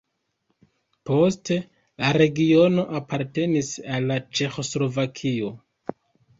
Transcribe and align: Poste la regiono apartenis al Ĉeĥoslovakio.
Poste 1.09 1.57
la 2.05 2.09
regiono 2.19 2.87
apartenis 3.01 3.71
al 3.99 4.17
Ĉeĥoslovakio. 4.41 5.57